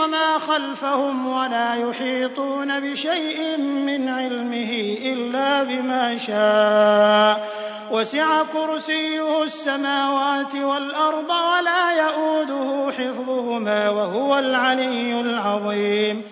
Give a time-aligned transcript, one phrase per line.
[0.00, 4.72] وما خلفهم ولا يحيطون بشيء من علمه
[5.12, 7.48] إلا بما شاء.
[7.92, 16.22] وسع كرسيه السماوات والأرض ولا يئوده حفظهما وهو العلي العظيم.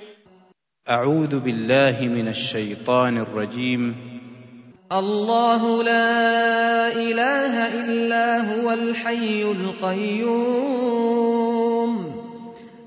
[0.89, 3.95] أعوذ بالله من الشيطان الرجيم.
[4.93, 11.28] الله لا إله إلا هو الحي القيوم.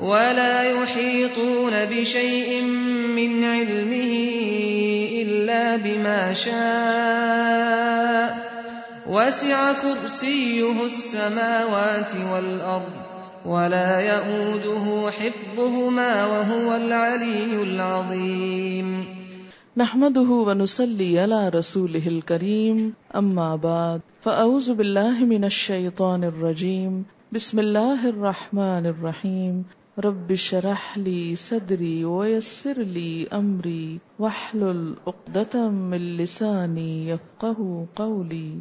[0.00, 2.66] ولا يحيطون بشيء
[3.16, 4.14] من علمه
[5.22, 8.38] إلا بما شاء
[9.06, 12.92] وسع كرسيه السماوات والأرض
[13.46, 19.04] ولا يئوده حفظهما وهو العلي العظيم
[19.76, 28.86] نحمده ونصلي على رسوله الكريم، أما بعد، فأعوذ بالله من الشيطان الرجيم، بسم الله الرحمن
[28.86, 29.64] الرحيم
[29.98, 38.58] رب اشرح لي صدري ويسر لي أمري واحلل عقدة من لساني يفقه قولي.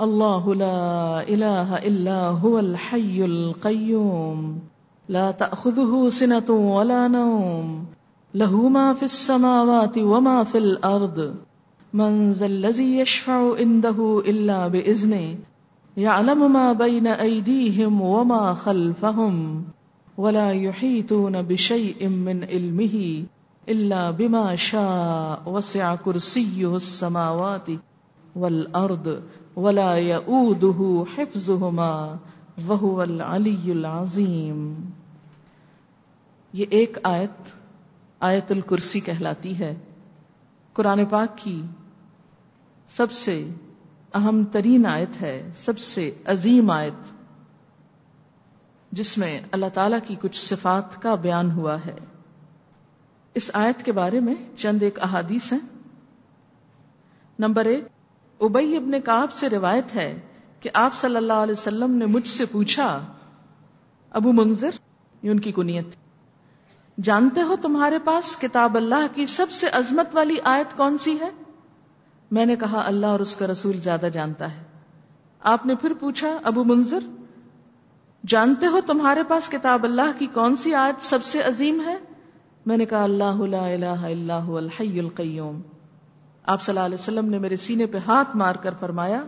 [0.00, 4.58] الله لا إله إلا هو الحي القيوم.
[5.08, 7.86] لا تأخذه سنة ولا نوم.
[8.34, 11.34] له ما في السماوات وما في الأرض.
[11.92, 15.36] من ذا الذي يشفع عنده إلا بإذنه.
[15.96, 19.64] يعلم ما بين أيديهم وما خلفهم.
[20.18, 23.22] ولا يحيطون بشيء من علمه
[23.68, 27.70] إلا بما شاء وسع كرسيه السماوات
[28.36, 29.08] والأرض
[29.56, 32.16] ولا يؤوده حفظهما
[32.68, 34.74] وهو العلي العظيم۔
[36.52, 37.52] یہ ایک آیت
[38.20, 39.74] آیت الکرسی کہلاتی ہے۔
[40.72, 41.62] قرآن پاک کی
[42.88, 43.48] سب سے
[44.14, 47.13] اہم ترین آیت ہے، سب سے عظیم آیت۔
[48.94, 51.96] جس میں اللہ تعالی کی کچھ صفات کا بیان ہوا ہے۔
[53.34, 55.58] اس آیت کے بارے میں چند ایک احادیث ہیں۔
[57.38, 57.84] نمبر ایک
[58.40, 60.20] ابئی ابن کاب سے روایت ہے
[60.60, 63.06] کہ آپ صلی اللہ علیہ وسلم نے مجھ سے پوچھا،
[64.10, 64.70] ابو منظر،
[65.22, 65.86] یہ ان کی کنیت
[67.02, 71.30] جانتے ہو تمہارے پاس کتاب اللہ کی سب سے عظمت والی آیت کون سی ہے؟
[72.30, 74.62] میں نے کہا، اللہ اور اس کا رسول زیادہ جانتا ہے۔
[75.40, 77.23] آپ نے پھر پوچھا، ابو منظر
[78.26, 81.96] جانتے ہو تمہارے پاس کتاب اللہ کی کون سی آیت سب سے عظیم ہے؟
[82.66, 85.60] میں نے کہا، اللہ لا الہ الا هو الحی القیوم۔
[86.42, 89.24] آپ صلی اللہ علیہ وسلم نے میرے سینے پہ ہاتھ مار کر فرمایا،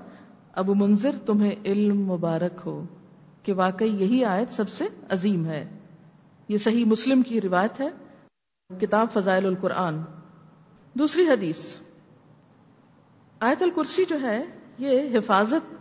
[0.53, 2.85] ابو منظر، تمہیں علم مبارک ہو
[3.43, 5.69] کہ واقعی یہی آیت سب سے عظیم ہے۔
[6.49, 7.89] یہ صحیح مسلم کی روایت ہے،
[8.81, 9.99] کتاب فضائل القرآن۔
[10.95, 11.75] دوسری حدیث۔
[13.41, 14.45] آیت الکرسی جو ہے،
[14.79, 15.75] یہ حفاظت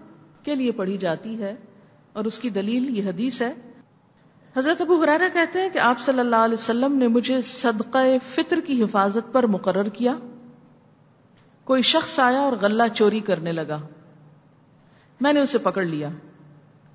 [0.46, 1.56] کے لیے پڑھی جاتی ہے۔
[2.16, 3.54] اور اس کی دلیل یہ حدیث ہے۔
[4.58, 7.98] حضرت ابو حرارا کہتے ہیں کہ آپ صلی اللہ علیہ وسلم نے مجھے صدقہ
[8.36, 10.16] فطر کی حفاظت پر مقرر کیا۔
[11.64, 13.80] کوئی شخص آیا اور غلہ چوری کرنے لگا۔
[15.22, 16.10] میں نے اسے پکڑ لیا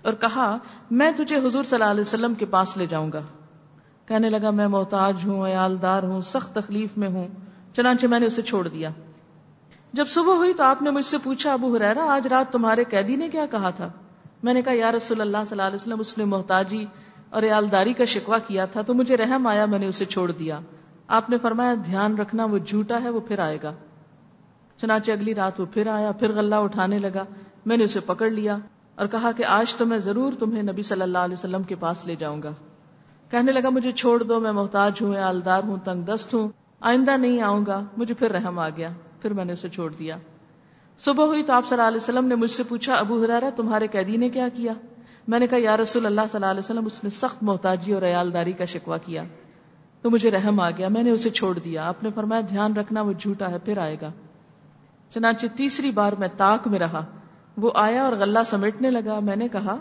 [0.02, 0.58] اور کہا،
[0.90, 3.20] میں تجھے حضور صلی اللہ علیہ وسلم کے پاس لے جاؤں گا۔
[4.06, 7.28] کہنے لگا، میں محتاج ہوں، عیالدار ہوں، سخت تکلیف میں ہوں،
[7.76, 8.90] چنانچہ میں نے اسے چھوڑ دیا۔
[9.92, 13.16] جب صبح ہوئی تو آپ نے مجھ سے پوچھا، ابو حریرا آج رات تمہارے قیدی
[13.16, 13.90] نے کیا کہا تھا؟
[14.42, 16.84] میں نے کہا، یا رسول اللہ صلی اللہ علیہ وسلم، اس نے محتاجی
[17.30, 20.60] اور عیالداری کا شکوا کیا تھا تو مجھے رحم آیا، میں نے اسے چھوڑ دیا۔
[21.06, 23.72] آپ نے فرمایا، دھیان رکھنا، وہ جھوٹا ہے، وہ پھر آئے گا۔
[24.76, 27.24] چنانچہ اگلی رات وہ پھر آیا، پھر غلہ اٹھانے لگا۔
[27.66, 28.56] میں نے اسے پکڑ لیا
[28.94, 32.06] اور کہا کہ آج تو میں ضرور تمہیں نبی صلی اللہ علیہ وسلم کے پاس
[32.06, 32.50] لے جاؤں گا۔
[33.30, 36.48] کہنے لگا، مجھے چھوڑ دو، میں محتاج ہوں، عیالدار ہوں تنگ دست ہوں،
[36.80, 38.88] آئندہ نہیں آؤں گا، مجھے پھر رحم آ گیا،
[39.22, 40.16] پھر میں نے اسے چھوڑ دیا۔
[41.00, 43.86] صبح ہوئی تو آپ صلی اللہ علیہ وسلم نے مجھ سے پوچھا، ابو حرارا تمہارے
[43.86, 44.72] قیدی نے کیا کیا؟
[45.28, 48.02] میں نے کہا، یا رسول اللہ صلی اللہ علیہ وسلم، اس نے سخت محتاجی اور
[48.02, 49.22] عیالداری کا شکوا کیا۔
[50.02, 53.02] تو مجھے رحم آ گیا، میں نے اسے چھوڑ دیا۔ آپ نے فرمایا، دھیان رکھنا،
[53.02, 54.10] وہ جھوٹا ہے، پھر آئے گا۔
[55.10, 57.04] چنانچہ تیسری بار میں تاک میں رہا۔
[57.56, 59.76] وہ آیا اور غلہ سمیٹنے لگا۔ میں نے کہا،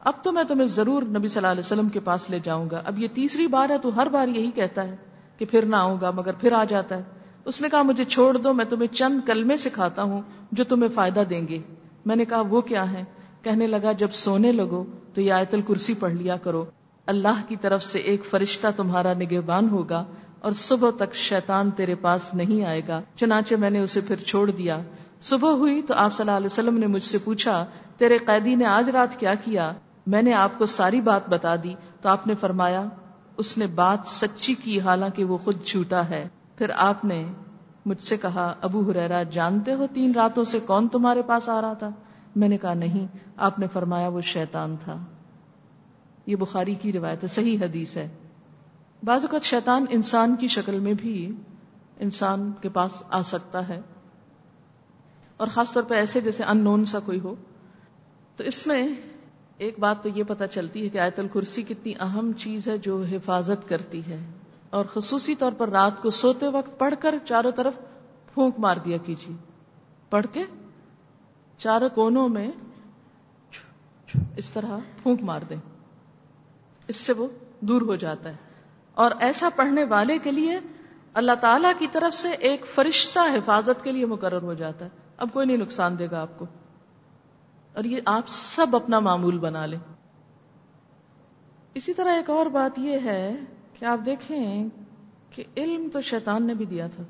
[0.00, 2.82] اب تو میں تمہیں ضرور نبی صلی اللہ علیہ وسلم کے پاس لے جاؤں گا۔
[2.84, 4.96] اب یہ تیسری بار ہے، تو ہر بار یہی کہتا ہے
[5.38, 7.02] کہ پھر نہ آؤں گا، مگر پھر آ جاتا ہے۔
[7.44, 10.22] اس نے کہا، مجھے چھوڑ دو، میں تمہیں چند کلمے سکھاتا ہوں
[10.52, 11.58] جو تمہیں فائدہ دیں گے.
[12.04, 13.04] میں نے کہا، وہ کیا ہے؟
[13.42, 14.84] کہنے لگا، جب سونے لگو
[15.14, 16.64] تو یہ آیت الکرسی پڑھ لیا کرو۔
[17.06, 20.04] اللہ کی طرف سے ایک فرشتہ تمہارا نگہبان ہوگا
[20.40, 24.50] اور صبح تک شیطان تیرے پاس نہیں آئے گا۔ چنانچہ میں نے اسے پھر چھوڑ
[24.50, 24.80] دیا۔
[25.20, 27.66] صبح ہوئی تو آپ صلی اللہ علیہ وسلم نے مجھ سے پوچھا،
[27.98, 29.72] تیرے قیدی نے آج رات کیا کیا؟
[30.06, 32.84] میں نے آپ کو ساری بات بتا دی تو آپ نے فرمایا،
[33.36, 36.28] اس نے بات سچی کی حالانکہ وہ خود جھوٹا ہے۔
[36.62, 37.32] پھر آپ نے
[37.86, 41.72] مجھ سے کہا، ابو ہریرا جانتے ہو تین راتوں سے کون تمہارے پاس آ رہا
[41.72, 41.90] تھا؟
[42.36, 43.06] میں نے کہا، نہیں،
[43.36, 44.96] آپ نے فرمایا وہ شیطان تھا۔
[46.26, 48.08] یہ بخاری کی روایت ہے، صحیح حدیث ہے۔
[49.02, 51.32] بعض اوقات شیطان انسان کی شکل میں بھی
[52.00, 53.80] انسان کے پاس آ سکتا ہے۔
[55.36, 57.34] اور خاص طور پہ ایسے جیسے ان نون سا کوئی ہو۔
[58.36, 58.88] تو اس میں
[59.58, 63.04] ایک بات تو یہ پتا چلتی ہے کہ آیت الکرسی کتنی اہم چیز ہے جو
[63.10, 64.18] حفاظت کرتی ہے۔
[64.72, 67.72] اور خصوصی طور پر رات کو سوتے وقت پڑھ کر چاروں طرف
[68.34, 69.36] پھونک مار دیا کیجیے۔
[70.10, 70.44] پڑھ کے
[71.58, 72.50] چاروں کونوں میں
[74.36, 75.56] اس طرح پھونک مار دیں۔
[76.88, 77.26] اس سے وہ
[77.60, 78.36] دور ہو جاتا ہے۔
[78.94, 80.58] اور ایسا پڑھنے والے کے لیے
[81.14, 85.28] اللہ تعالی کی طرف سے ایک فرشتہ حفاظت کے لیے مقرر ہو جاتا ہے۔ اب
[85.32, 86.46] کوئی نہیں نقصان دے گا آپ کو۔
[87.74, 89.78] اور یہ آپ سب اپنا معمول بنا لیں۔
[91.74, 93.36] اسی طرح ایک اور بات یہ ہے
[93.78, 94.68] کہ آپ دیکھیں
[95.30, 97.02] کہ علم تو شیطان نے بھی دیا تھا۔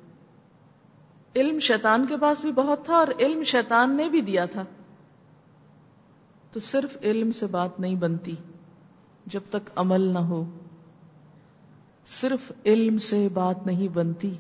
[1.37, 4.65] علم شیطان کے پاس بھی بہت تھا اور علم شیطان نے بھی دیا تھا۔
[6.53, 8.35] تو صرف علم سے بات نہیں بنتی
[9.27, 10.45] جب تک عمل نہ ہو۔
[12.05, 14.35] صرف علم سے بات نہیں بنتی۔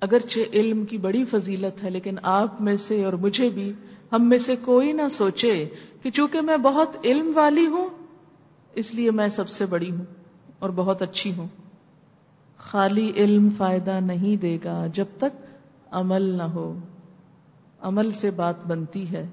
[0.00, 3.72] اگرچہ علم کی بڑی فضیلت ہے، لیکن آپ میں سے اور مجھے بھی
[4.12, 5.68] ہم میں سے کوئی نہ سوچے
[6.02, 7.88] کہ چونکہ میں بہت علم والی ہوں،
[8.72, 10.19] اس لیے میں سب سے بڑی ہوں۔
[10.60, 11.46] اور بہت اچھی ہوں۔
[12.58, 15.46] خالی علم فائدہ نہیں دے گا جب تک
[15.90, 16.78] عمل نہ ہو۔
[17.80, 19.26] عمل سے بات بنتی ہے۔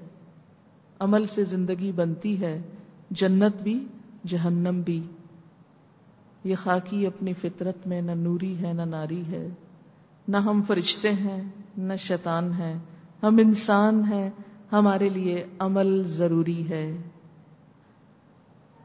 [1.00, 2.62] عمل سے زندگی بنتی ہے۔
[3.10, 3.84] جنت بھی،
[4.26, 5.02] جہنم بھی۔
[6.44, 9.48] یہ خاکی اپنی فطرت میں نہ نوری ہے، نہ ناری ہے۔
[10.28, 11.42] نہ ہم فرشتے ہیں،
[11.76, 12.78] نہ شیطان ہیں۔
[13.22, 14.30] ہم انسان ہیں۔
[14.72, 16.96] ہمارے لیے عمل ضروری ہے۔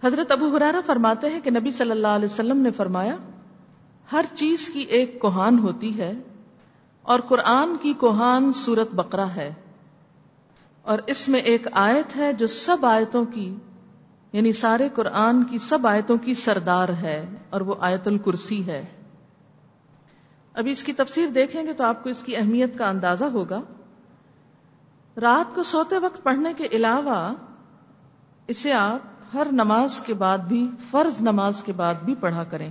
[0.03, 3.15] حضرت ابو حرارا فرماتے ہیں کہ نبی صلی اللہ علیہ وسلم نے فرمایا،
[4.11, 6.13] ہر چیز کی ایک کوہان ہوتی ہے
[7.01, 9.53] اور قرآن کی کوہان سورت بقرہ ہے
[10.81, 13.55] اور اس میں ایک آیت ہے جو سب آیتوں کی
[14.31, 18.85] یعنی سارے قرآن کی سب آیتوں کی سردار ہے اور وہ آیت الکرسی ہے۔
[20.53, 23.61] ابھی اس کی تفسیر دیکھیں گے تو آپ کو اس کی اہمیت کا اندازہ ہوگا۔
[25.21, 27.33] رات کو سوتے وقت پڑھنے کے علاوہ
[28.47, 32.69] اسے آپ ہر نماز کے بعد بھی، فرض نماز کے بعد بھی پڑھا کریں۔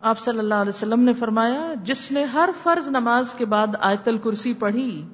[0.00, 4.08] آپ صلی اللہ علیہ وسلم نے فرمایا، جس نے ہر فرض نماز کے بعد آیت
[4.08, 5.04] الکرسی پڑھی،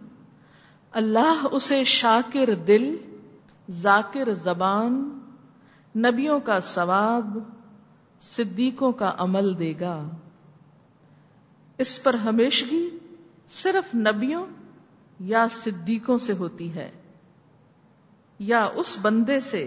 [0.92, 2.84] اللہ اسے شاکر دل،
[3.68, 4.98] ذاکر زبان،
[5.94, 7.38] نبیوں کا ثواب،
[8.22, 9.96] صدیقوں کا عمل دے گا۔
[11.78, 12.88] اس پر ہمیشگی
[13.52, 14.44] صرف نبیوں
[15.20, 16.90] یا صدیقوں سے ہوتی ہے،
[18.38, 19.64] یا اس بندے سے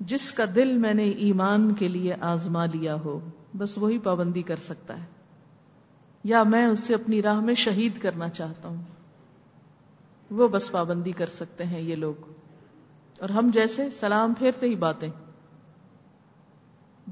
[0.00, 3.20] جس کا دل میں نے ایمان کے لیے آزما لیا ہو،
[3.56, 5.06] بس وہی پابندی کر سکتا ہے۔
[6.24, 8.82] یا میں اسے اپنی راہ میں شہید کرنا چاہتا ہوں۔
[10.30, 12.14] وہ بس پابندی کر سکتے ہیں یہ لوگ۔
[13.20, 15.08] اور ہم جیسے سلام پھیرتے ہی باتیں۔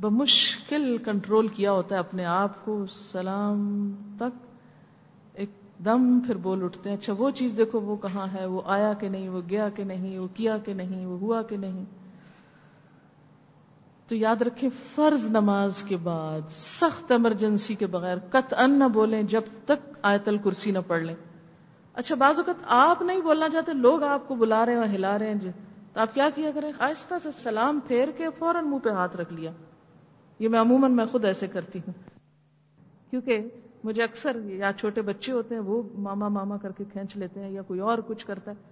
[0.00, 4.46] بمشکل کنٹرول کیا ہوتا ہے اپنے آپ کو، سلام تک
[5.34, 5.50] ایک
[5.84, 9.08] دم پھر بول اٹھتے ہیں اچھا وہ چیز دیکھو، وہ کہاں ہے؟ وہ آیا کہ
[9.08, 11.84] نہیں؟ وہ گیا کہ نہیں؟ وہ کیا کہ نہیں؟ وہ ہوا کہ نہیں؟
[14.12, 19.23] تو یاد رکھیں فرض نماز کے بعد، سخت ایمرجنسی کے بغیر قط ان نہ بولیں
[19.23, 21.14] جب تک آیت الکرسی نہ پڑھ لیں۔
[21.95, 25.19] اچھا بعض اوقات آپ نہیں بولنا چاہتے، لوگ آپ کو بلا رہے ہیں اور ہلا
[25.19, 25.50] رہے ہیں جی۔
[25.92, 29.33] تو آپ کیا کیا کریں؟ آہستہ سے سلام پھیر کے فوراً منہ پہ ہاتھ رکھ
[29.33, 29.50] لیا۔
[30.38, 31.92] یہ میں عموماً میں خود ایسے کرتی ہوں۔
[33.11, 33.49] کیونکہ
[33.85, 37.50] مجھے اکثر یا چھوٹے بچے ہوتے ہیں، وہ ماما ماما کر کے کھینچ لیتے ہیں
[37.50, 38.71] یا کوئی اور کچھ کرتا ہے۔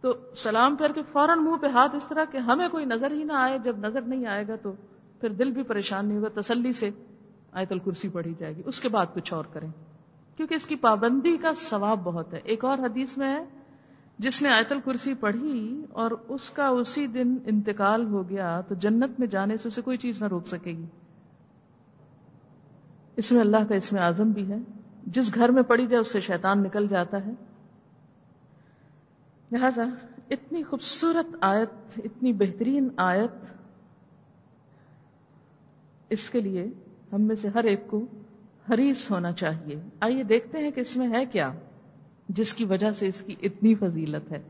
[0.00, 3.24] تو سلام پھیر کے فوراً منہ پہ ہاتھ اس طرح کہ ہمیں کوئی نظر ہی
[3.24, 4.72] نہ آئے، جب نظر نہیں آئے گا تو
[5.20, 6.90] پھر دل بھی پریشان نہیں ہوگا، تسلی سے
[7.52, 9.68] آیت الکرسی پڑھی جائے گی۔ اس کے بعد کچھ اور کریں۔
[10.36, 13.44] کیونکہ اس کی پابندی کا ثواب بہت ہے۔ ایک اور حدیث میں ہے،
[14.18, 19.20] جس نے آیت الکرسی پڑھی اور اس کا اسی دن انتقال ہو گیا تو جنت
[19.20, 20.86] میں جانے سے اسے کوئی چیز نہ روک سکے گی۔
[23.16, 24.56] اس میں اللہ کا اس میں آزم بھی ہے۔
[25.06, 27.30] جس گھر میں پڑی جائے، اس سے شیطان نکل جاتا ہے۔
[29.52, 29.84] لہذا
[30.30, 33.44] اتنی خوبصورت آیت، اتنی بہترین آیت
[36.08, 36.66] اس کے لیے
[37.12, 38.06] ہم میں سے ہر ایک کو
[38.70, 41.52] حریص ہونا چاہیے۔ آئیے دیکھتے ہیں کہ اس میں ہے کیا،
[42.28, 44.42] جس کی وجہ سے اس کی اتنی فضیلت ہے۔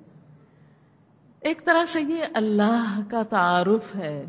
[1.41, 4.25] ایک طرح سے یہ اللہ کا تعارف ہے۔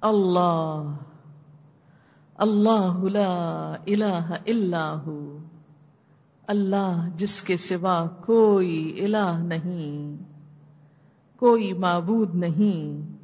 [0.00, 0.96] اللہ
[2.34, 4.94] اللہ لا الہ الا
[6.48, 10.22] اللہ جس کے سوا کوئی الہ نہیں،
[11.38, 13.16] کوئی معبود نہیں۔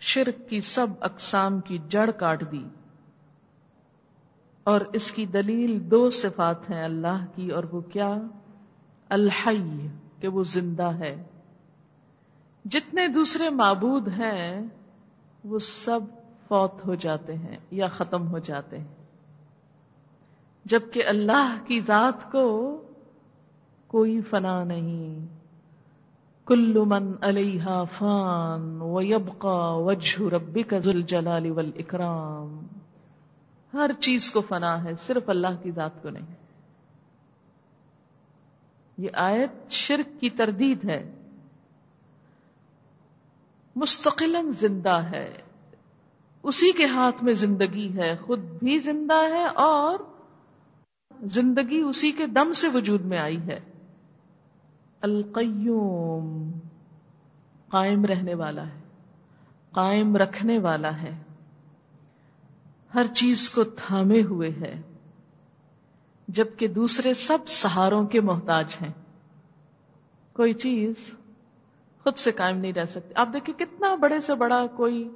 [0.00, 2.68] شرک کی سب اقسام کی جڑ کاٹ دی۔
[4.64, 8.14] اور اس کی دلیل دو صفات ہیں اللہ کی، اور وہ کیا؟
[9.08, 9.86] الحی،
[10.20, 11.24] کہ وہ زندہ ہے۔
[12.64, 14.60] جتنے دوسرے معبود ہیں،
[15.44, 16.00] وہ سب
[16.48, 19.01] فوت ہو جاتے ہیں یا ختم ہو جاتے ہیں۔
[20.64, 22.76] جبکہ اللہ کی ذات کو
[23.86, 25.26] کوئی فنا نہیں۔
[26.46, 32.66] کل من علیہ فان و یبقا وجہ ربک ذل جلال والاکرام۔
[33.74, 36.34] ہر چیز کو فنا ہے، صرف اللہ کی ذات کو نہیں۔
[38.98, 41.14] یہ آیت شرک کی تردید ہے۔
[43.76, 45.32] مستقل زندہ ہے۔
[46.42, 50.11] اسی کے ہاتھ میں زندگی ہے، خود بھی زندہ ہے اور
[51.22, 53.60] زندگی اسی کے دم سے وجود میں آئی ہے۔
[55.00, 56.52] القیوم
[57.68, 58.80] قائم رہنے والا ہے،
[59.70, 61.18] قائم رکھنے والا ہے۔
[62.94, 64.80] ہر چیز کو تھامے ہوئے ہے،
[66.28, 68.92] جبکہ دوسرے سب سہاروں کے محتاج ہیں۔
[70.32, 70.94] کوئی چیز
[72.02, 75.08] خود سے قائم نہیں رہ سکتی۔ آپ دیکھیں کتنا بڑے سے بڑا کوئی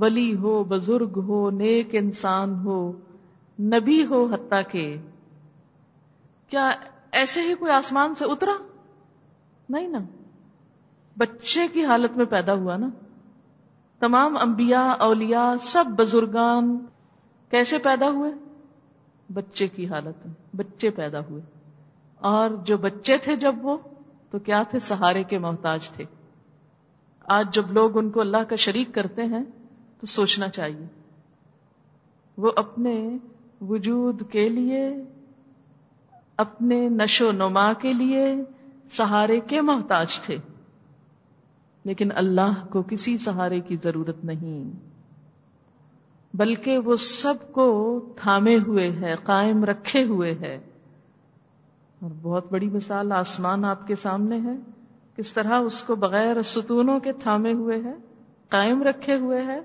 [0.00, 2.92] ولی ہو، بزرگ ہو، نیک انسان ہو،
[3.60, 4.96] نبی ہو حتیٰ کہ
[6.48, 6.70] کیا
[7.12, 8.52] ایسے ہی کوئی آسمان سے اترا؟
[9.68, 9.98] نہیں نا۔
[11.18, 12.88] بچے کی حالت میں پیدا ہوا نا۔
[13.98, 16.78] تمام انبیاء، اولیاء، سب بزرگان
[17.50, 18.32] کیسے پیدا ہوئے؟
[19.32, 21.42] بچے کی حالت میں۔ بچے پیدا ہوئے۔
[22.16, 23.76] اور جو بچے تھے جب وہ،
[24.30, 26.04] تو کیا تھے؟ سہارے کے محتاج تھے۔
[27.20, 29.44] آج جب لوگ ان کو اللہ کا شریک کرتے ہیں،
[30.00, 30.86] تو سوچنا چاہیے۔
[32.36, 33.18] وہ اپنے
[33.60, 34.96] وجود کے لیے
[36.36, 38.34] اپنے نشو نما کے لیے
[38.90, 40.38] سہارے کے محتاج تھے۔
[41.84, 44.70] لیکن اللہ کو کسی سہارے کی ضرورت نہیں۔
[46.34, 50.58] بلکہ وہ سب کو تھامے ہوئے ہے، قائم رکھے ہوئے ہے۔
[52.00, 54.56] اور بہت بڑی مثال آسمان آپ کے سامنے ہے۔
[55.16, 57.94] کس طرح اس کو بغیر ستونوں کے تھامے ہوئے ہے،
[58.48, 59.60] قائم رکھے ہوئے ہے۔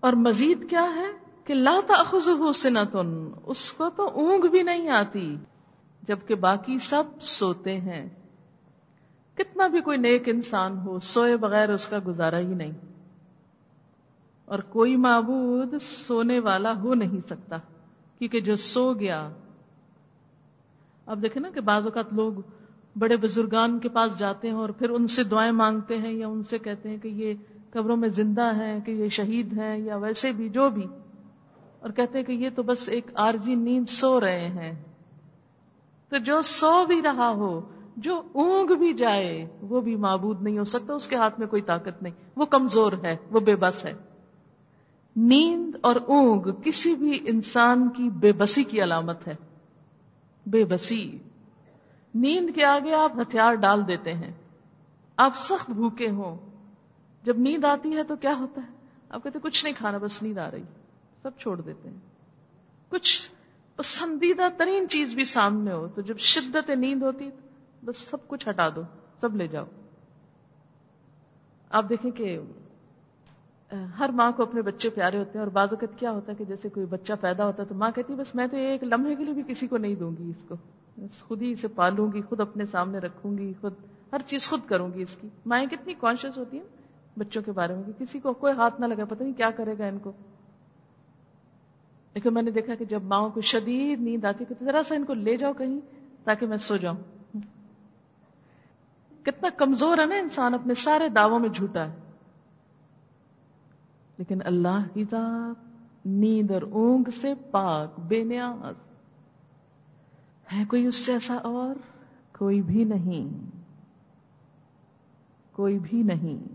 [0.00, 5.36] اور مزید کیا ہے؟ کہ لا تأخذہ سنتن، اس کو تو اونگ بھی نہیں آتی،
[6.08, 8.08] جبکہ باقی سب سوتے ہیں۔
[9.34, 12.72] کتنا بھی کوئی نیک انسان ہو، سوئے بغیر اس کا گزارا ہی نہیں۔
[14.44, 17.56] اور کوئی معبود سونے والا ہو نہیں سکتا،
[18.18, 19.30] کیونکہ جو سو گیا۔
[21.06, 22.32] اب دیکھیں نا کہ بعض اوقات لوگ
[22.98, 26.44] بڑے بزرگان کے پاس جاتے ہیں اور پھر ان سے دعائیں مانگتے ہیں یا ان
[26.44, 27.34] سے کہتے ہیں کہ یہ
[27.70, 30.86] قبروں میں زندہ ہے کہ یہ شہید ہیں یا ویسے بھی جو بھی۔
[31.84, 34.82] اور کہتے ہیں کہ یہ تو بس ایک آرزی نیند سو رہے ہیں۔
[36.08, 37.60] تو جو سو بھی رہا ہو،
[37.96, 41.62] جو اونگ بھی جائے، وہ بھی معبود نہیں ہو سکتا، اس کے ہاتھ میں کوئی
[41.62, 43.94] طاقت نہیں۔ وہ کمزور ہے، وہ بے بس ہے۔
[45.16, 49.34] نیند اور اونگ کسی بھی انسان کی بے بسی کی علامت ہے۔
[50.46, 51.18] بے بسی۔
[52.14, 54.32] نیند کے آگے آپ ہتھیار ڈال دیتے ہیں۔
[55.16, 56.36] آپ سخت بھوکے ہوں۔
[57.22, 58.72] جب نیند آتی ہے تو کیا ہوتا ہے؟
[59.08, 60.62] آپ کہتے کچھ نہیں کھانا، بس نیند آ رہی۔
[61.24, 61.96] سب چھوڑ دیتے ہیں۔
[62.88, 63.30] کچھ
[63.76, 67.30] پسندیدہ ترین چیز بھی سامنے ہو تو جب شدت نیند ہوتی
[67.84, 68.82] بس سب کچھ ہٹا دو،
[69.20, 69.64] سب لے جاؤ۔
[71.70, 72.38] آپ دیکھیں کہ
[73.98, 76.44] ہر ماں کو اپنے بچے پیارے ہوتے ہیں اور بعض اوقات کیا ہوتا ہے کہ
[76.44, 79.14] جیسے کوئی بچہ پیدا ہوتا ہے تو ماں کہتی ہے، بس میں تو ایک لمحے
[79.14, 80.54] کے لیے بھی کسی کو نہیں دوں گی اس کو۔
[81.20, 83.74] خود ہی اسے پالوں گی، خود اپنے سامنے رکھوں گی، خود
[84.12, 87.74] ہر چیز خود کروں گی اس کی۔ مائیں کتنی کانشیس ہوتی ہیں بچوں کے بارے
[87.74, 90.12] میں کسی کو کوئی ہاتھ نہ لگا پتہ نہیں کیا کرے گا ان کو۔
[92.14, 95.04] لیکن میں نے دیکھا کہ جب ماؤں کو شدید نیند آتی کہ ذرا سا ان
[95.04, 95.80] کو لے جاؤ کہیں
[96.24, 96.96] تاکہ میں سو جاؤں۔
[99.22, 101.96] کتنا کمزور ہے نا انسان اپنے سارے دعووں میں جھوٹا ہے۔
[104.18, 105.64] لیکن اللہ کی ذات
[106.04, 108.74] نیند اور اونگ سے پاک، بے نیاز۔
[110.52, 111.74] ہے کوئی اس سے ایسا اور؟
[112.38, 113.50] کوئی بھی نہیں۔
[115.52, 116.48] کوئی بھی نہیں۔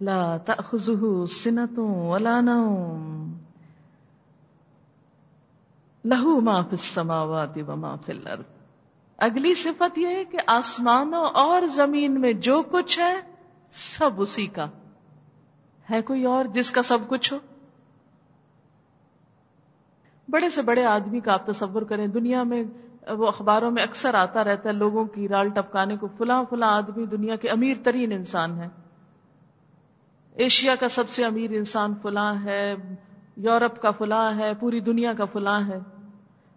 [0.00, 3.23] لا تأخذه سنة ولا نوم۔
[6.04, 8.42] لہو ما فی السماوات و ما فی الارض۔
[9.16, 13.20] اگلی صفت یہ ہے کہ آسمانوں اور زمین میں جو کچھ ہے،
[13.70, 14.66] سب اسی کا۔
[15.90, 17.38] ہے کوئی اور جس کا سب کچھ ہو؟
[20.28, 22.62] بڑے سے بڑے آدمی کا آپ تصور کریں، دنیا میں
[23.10, 27.06] وہ اخباروں میں اکثر آتا رہتا ہے، لوگوں کی رال ٹپکانے کو، فلاں فلاں آدمی
[27.06, 28.68] دنیا کے امیر ترین انسان ہے
[30.32, 32.74] ایشیا کا سب سے امیر انسان فلاں ہے،
[33.36, 35.93] یورپ کا فلاں ہے، پوری دنیا کا فلاں ہے۔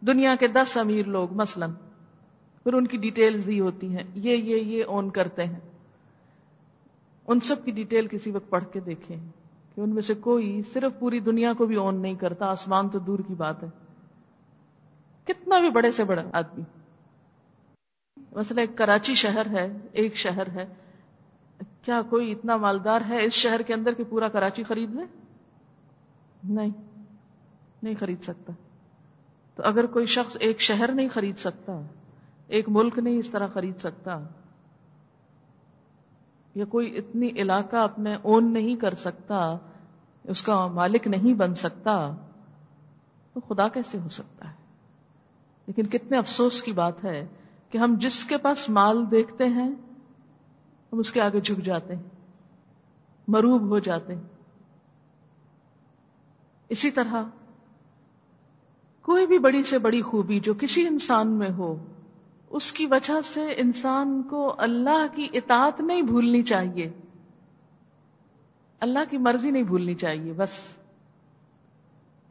[0.02, 1.68] دنیا کے دس امیر لوگ مثلا،
[2.64, 5.60] پھر ان کی ڈیٹیلز دی ہوتی ہیں، یہ یہ یہ اون کرتے ہیں۔
[7.28, 9.18] ان سب کی ڈیٹیل کسی وقت پڑھ کے دیکھیں
[9.76, 13.00] کہ ان میں سے کوئی صرف پوری دنیا کو بھی اون نہیں کرتا، آسمان تو
[13.00, 13.70] دور کی بات ہے۔
[15.24, 16.64] کتنا بھی بڑے سے بڑا آدمی۔
[18.32, 20.66] مثلا ایک کراچی شہر ہے، ایک شہر ہے۔
[21.82, 25.04] کیا کوئی اتنا مالدار ہے اس شہر کے اندر کہ پورا کراچی خرید لے؟
[26.44, 26.72] نہیں
[27.84, 28.54] نہیں خرید سکتا۔
[29.58, 31.82] تو اگر کوئی شخص ایک شہر نہیں خرید سکتا،
[32.48, 34.20] ایک ملک نہیں اس طرح خرید سکتا،
[36.56, 39.58] یا کوئی اتنی علاقہ اپنے اون نہیں کر سکتا،
[40.24, 42.16] اس کا مالک نہیں بن سکتا،
[43.34, 44.56] تو خدا کیسے ہو سکتا ہے؟
[45.68, 47.28] لیکن کتنے افسوس کی بات ہے
[47.70, 49.72] کہ ہم جس کے پاس مال دیکھتے ہیں،
[50.94, 52.04] ہم اس کے آگے جھک جاتے ہیں،
[53.28, 54.24] مروب ہو جاتے ہیں۔
[56.70, 57.24] اسی طرح
[59.08, 61.86] کوئی بھی بڑی سے بڑی خوبی جو کسی انسان میں ہو،
[62.50, 66.92] اس کی وجہ سے انسان کو اللہ کی اطاعت نہیں بھولنی چاہیے۔
[68.80, 70.50] اللہ کی مرضی نہیں بھولنی چاہیے، بس۔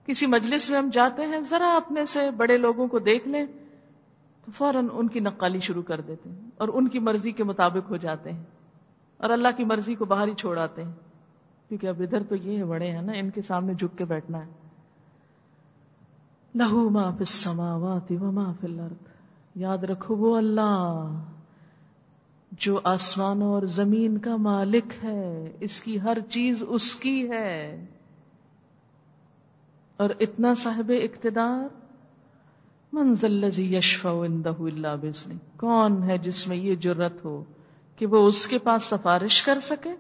[0.06, 3.44] کسی مجلس میں ہم جاتے ہیں، ذرا اپنے سے بڑے لوگوں کو دیکھ لیں،
[4.44, 7.90] تو فوراً ان کی نقالی شروع کر دیتے ہیں اور ان کی مرضی کے مطابق
[7.90, 8.44] ہو جاتے ہیں
[9.16, 10.92] اور اللہ کی مرضی کو باہر ہی چھوڑ آتے ہیں۔
[11.68, 14.65] کیونکہ اب ادھر تو یہ بڑے ہیں نا، ان کے سامنے جھک کے بیٹھنا ہے۔
[16.56, 19.06] لہو ما فی السماوات و ما فی الارض۔
[19.54, 21.22] یاد رکھو وہ اللہ
[22.52, 27.84] جو آسمانوں اور زمین کا مالک ہے، اس کی ہر چیز اس کی ہے۔
[29.96, 31.68] اور اتنا صاحب اقتدار
[32.92, 37.44] منزل یشفا اللہ بزنی کون ہے جس میں یہ جرت ہو
[37.96, 39.90] کہ وہ اس کے پاس سفارش کر سکے،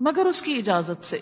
[0.00, 1.18] مگر اس کی اجازت سے۔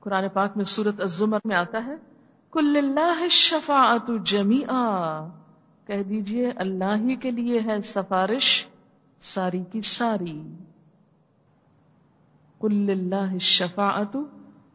[0.00, 2.13] قرآن پاک میں سورت الزمر میں آتا ہے
[2.54, 4.62] کل اللہ شفاعت جمی
[5.86, 8.66] کہہ دیجیے، اللہ ہی کے لیے ہے سفارش
[9.20, 10.42] ساری کی ساری۔
[12.60, 14.16] کل اللہ شفاعت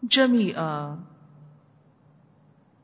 [0.04, 0.52] جمی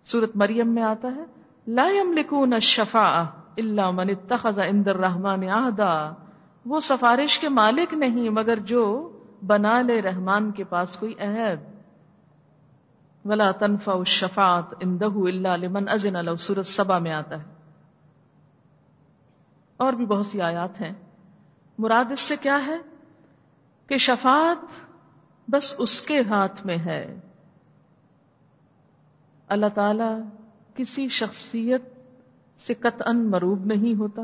[0.06, 1.24] سورت مریم میں آتا ہے،
[1.68, 3.26] لا يملكون الشفاعة
[3.58, 6.14] الا من اتخذ عند الرحمن عهدا
[6.66, 9.12] وہ سفارش کے مالک نہیں، مگر جو
[9.48, 11.75] بنا لے رحمان کے پاس کوئی عہد۔
[13.26, 16.36] ولا تنفع الشفاعت عنده الا لمن اذن له.
[16.40, 17.44] سورۃ سبا میں آتا ہے.
[19.78, 20.94] اور بھی بہت سی آیات ہیں.
[21.78, 22.78] مراد اس سے کیا ہے؟
[23.88, 24.66] کہ شفاعت
[25.52, 27.20] بس اس کے ہاتھ میں ہے.
[29.48, 30.22] اللہ تعالی
[30.76, 31.82] کسی شخصیت
[32.62, 34.22] سے قطعا مروب نہیں ہوتا،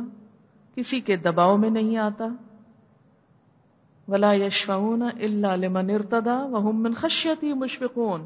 [0.75, 2.27] کسی کے دباؤ میں نہیں آتا.
[4.07, 8.25] ولا یشفعون الا لمن ارتدا وهم من خشیتی مشفقون.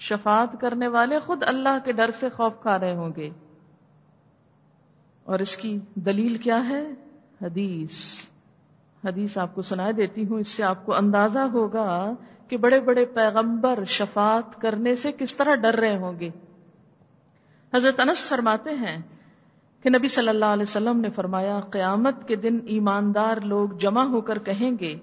[0.00, 3.30] شفاعت کرنے والے خود اللہ کے ڈر سے خوف کھا رہے ہوں گے۔
[5.24, 6.86] اور اس کی دلیل کیا ہے؟
[7.42, 8.26] حدیث۔
[9.04, 12.12] حدیث آپ کو سنائے دیتی ہوں، اس سے آپ کو اندازہ ہوگا
[12.48, 16.30] کہ بڑے بڑے پیغمبر شفاعت کرنے سے کس طرح ڈر رہے ہوں گے۔
[17.74, 19.02] حضرت انس فرماتے ہیں
[19.82, 24.20] کہ نبی صلی اللہ علیہ وسلم نے فرمایا، قیامت کے دن ایماندار لوگ جمع ہو
[24.20, 24.98] کر کہیں گے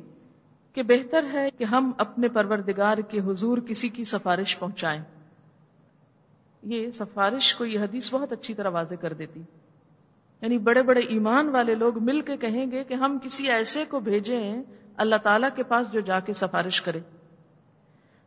[0.78, 5.02] کہ بہتر ہے کہ ہم اپنے پروردگار کے حضور کسی کی سفارش پہنچائیں۔
[6.63, 9.42] یہ سفارش کو یہ حدیث بہت اچھی طرح واضح کر دیتی۔
[10.42, 14.00] یعنی بڑے بڑے ایمان والے لوگ مل کے کہیں گے کہ ہم کسی ایسے کو
[14.00, 14.63] بھیجیں
[14.98, 17.00] اللہ تعالی کے پاس جو جا کے سفارش کرے۔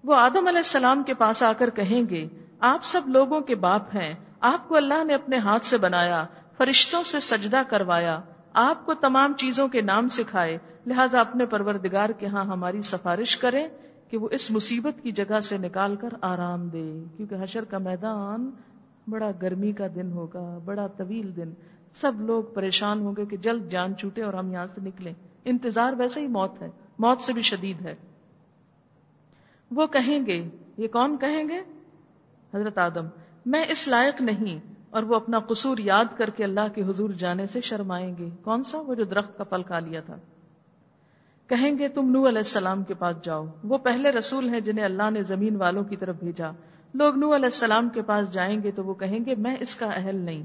[0.05, 2.29] وہ آدم علیہ السلام کے پاس آ کر کہیں گے،
[2.61, 7.03] آپ سب لوگوں کے باپ ہیں، آپ کو اللہ نے اپنے ہاتھ سے بنایا، فرشتوں
[7.03, 8.21] سے سجدہ کروایا،
[8.53, 13.69] آپ کو تمام چیزوں کے نام سکھائے لہذا اپنے پروردگار کے ہاں ہماری سفارش کریں
[14.09, 18.51] کہ وہ اس مصیبت کی جگہ سے نکال کر آرام دے، کیونکہ حشر کا میدان
[19.09, 21.53] بڑا گرمی کا دن ہوگا، بڑا طویل دن۔
[21.95, 25.13] سب لوگ پریشان ہوں گے کہ جلد جان چوٹے اور ہم یہاں سے نکلیں۔
[25.45, 27.95] انتظار ویسے ہی موت ہے، موت سے بھی شدید ہے۔
[29.71, 31.61] وہ کہیں گے، یہ کون کہیں گے؟
[32.55, 33.07] حضرت آدم،
[33.47, 37.47] میں اس لائق نہیں اور وہ اپنا قصور یاد کر کے اللہ کے حضور جانے
[37.47, 40.17] سے شرمائیں گے۔ کون سا؟ وہ جو درخت کا پل کھا لیا تھا۔
[41.51, 45.11] کہیں گے تم نو علیہ السلام کے پاس جاؤ۔ وہ پہلے رسول ہیں جنہیں اللہ
[45.11, 46.51] نے زمین والوں کی طرف بھیجا۔
[46.95, 49.87] لوگ نو علیہ السلام کے پاس جائیں گے تو وہ کہیں گے، میں اس کا
[49.87, 50.43] اہل نہیں۔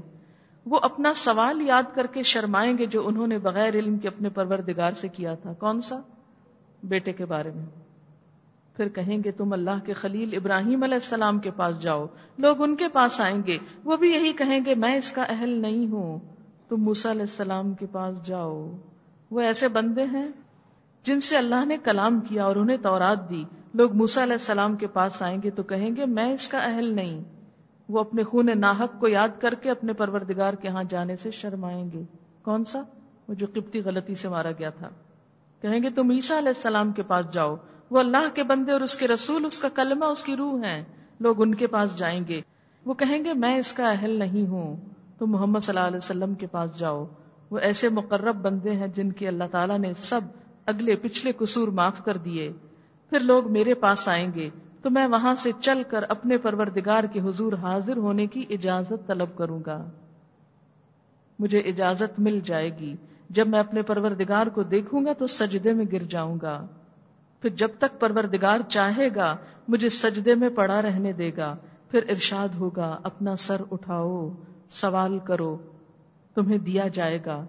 [0.66, 4.28] وہ اپنا سوال یاد کر کے شرمائیں گے جو انہوں نے بغیر علم کے اپنے
[4.28, 6.00] پروردگار سے کیا تھا۔ کون سا؟
[6.82, 7.64] بیٹے کے بارے میں۔
[8.76, 12.06] پھر کہیں گے، تم اللہ کے خلیل ابراہیم علیہ السلام کے پاس جاؤ۔
[12.38, 15.50] لوگ ان کے پاس آئیں گے۔ وہ بھی یہی کہیں گے، میں اس کا اہل
[15.50, 16.18] نہیں ہوں۔
[16.68, 18.70] تم موسا علیہ السلام کے پاس جاؤ۔
[19.30, 20.26] وہ ایسے بندے ہیں
[21.06, 24.86] جن سے اللہ نے کلام کیا اور انہیں تورات دی، لوگ موسا علیہ السلام کے
[24.86, 27.20] پاس آئیں گے تو کہیں گے، میں اس کا اہل نہیں۔
[27.88, 31.90] وہ اپنے خون ناحق کو یاد کر کے اپنے پروردگار کے ہاں جانے سے شرمائیں
[31.92, 32.02] گے۔
[32.42, 32.82] کون سا؟
[33.28, 34.88] وہ جو قبطی غلطی سے مارا گیا تھا۔
[35.62, 37.56] کہیں گے، تم عیسا علیہ السلام کے پاس جاؤ۔
[37.90, 40.84] وہ اللہ کے بندے اور اس کے رسول، اس کا کلمہ، اس کی روح ہیں۔
[41.20, 42.40] لوگ ان کے پاس جائیں گے۔
[42.84, 44.76] وہ کہیں گے، میں اس کا اہل نہیں ہوں۔
[45.18, 47.06] تو محمد صلی اللہ علیہ وسلم کے پاس جاؤ۔
[47.50, 50.20] وہ ایسے مقرب بندے ہیں جن کے اللہ تعالیٰ نے سب
[50.66, 52.52] اگلے پچھلے قصور معاف کر دیے۔
[53.10, 54.50] پھر لوگ میرے پاس آئیں گے،
[54.82, 59.36] تو میں وہاں سے چل کر اپنے پروردگار کے حضور حاضر ہونے کی اجازت طلب
[59.36, 59.84] کروں گا۔
[61.38, 62.96] مجھے اجازت مل جائے گی۔
[63.30, 66.66] جب میں اپنے پروردگار کو دیکھوں گا تو سجدے میں گر جاؤں گا۔
[67.40, 69.36] پھر جب تک پروردگار چاہے گا،
[69.68, 71.56] مجھے سجدے میں پڑا رہنے دے گا۔
[71.90, 74.28] پھر ارشاد ہوگا، اپنا سر اٹھاؤ،
[74.70, 75.58] سوال کرو،
[76.34, 77.44] تمہیں دیا جائے گا،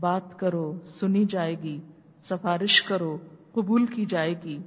[0.00, 1.80] بات کرو، سنی جائے گی۔
[2.24, 3.18] سفارش کرو،
[3.52, 4.58] قبول کی جائے گی۔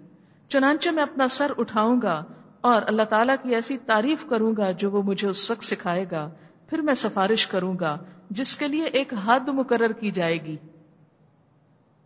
[0.50, 2.24] چنانچہ میں اپنا سر اٹھاؤں گا
[2.62, 6.30] اور اللہ تعالیٰ کی ایسی تعریف کروں گا جو وہ مجھے اس وقت سکھائے گا۔
[6.70, 7.98] پھر میں سفارش کروں گا،
[8.30, 10.58] جس کے لیے ایک حد مقرر کی جائے گی۔